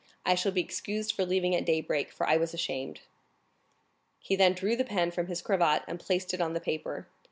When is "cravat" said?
5.43-5.83